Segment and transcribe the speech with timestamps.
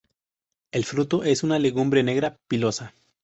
[0.71, 2.91] El fruto es una legumbre negra pilosa.